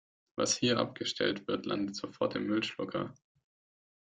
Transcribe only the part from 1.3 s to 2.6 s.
wird, landet sofort im